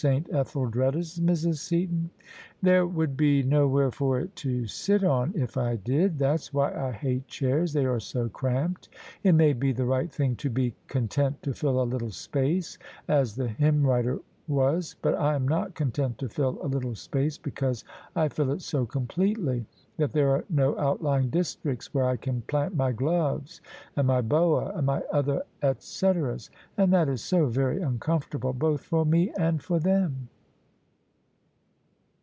Etheldreda's, 0.03 1.19
Mrs. 1.19 1.57
Seaton?"" 1.57 2.09
There 2.63 2.87
would 2.87 3.15
be 3.15 3.43
nowhere 3.43 3.91
for 3.91 4.19
it 4.19 4.35
to 4.37 4.65
sit 4.65 5.03
on 5.03 5.31
if 5.35 5.57
I 5.57 5.75
did. 5.75 6.17
That's 6.17 6.51
why 6.51 6.73
I 6.73 6.91
hate 6.91 7.27
chairs: 7.27 7.73
they 7.73 7.85
are 7.85 7.99
so 7.99 8.27
cramped. 8.27 8.89
It 9.21 9.33
may 9.33 9.53
be 9.53 9.71
the 9.71 9.85
right 9.85 10.11
thing 10.11 10.35
to 10.37 10.49
be' 10.49 10.73
content 10.97 11.43
to 11.43 11.53
fill 11.53 11.79
a 11.79 11.85
little 11.85 12.09
space' 12.09 12.79
as 13.07 13.35
the 13.35 13.47
hymn 13.49 13.85
writer 13.85 14.17
was: 14.47 14.95
but 15.03 15.13
I 15.15 15.35
am 15.35 15.47
not 15.47 15.75
content 15.75 16.17
to 16.17 16.27
fill 16.27 16.57
a 16.61 16.67
little 16.67 16.95
space, 16.95 17.37
because 17.37 17.85
I 18.17 18.27
fill 18.27 18.51
it 18.51 18.61
so 18.63 18.85
completely 18.85 19.65
that 19.95 20.11
there 20.11 20.29
are 20.31 20.43
no 20.49 20.77
outlying 20.79 21.29
districts 21.29 21.93
where 21.93 22.05
I 22.05 22.17
can 22.17 22.41
plant 22.47 22.75
my 22.75 22.91
gloves 22.91 23.61
and 23.95 24.07
my 24.07 24.19
boa 24.19 24.73
and 24.75 24.85
my 24.87 25.03
other 25.11 25.43
et 25.61 25.81
ceteras: 25.81 26.49
and 26.75 26.91
that 26.91 27.07
is 27.07 27.23
so 27.23 27.45
very 27.45 27.81
uncomfortable 27.81 28.51
both 28.51 28.81
for 28.81 29.05
me 29.05 29.31
and 29.37 29.61
for 29.61 29.79
them." 29.79 30.27